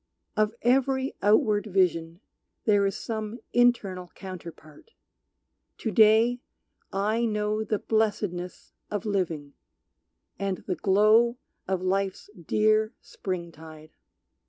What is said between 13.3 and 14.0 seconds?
tide.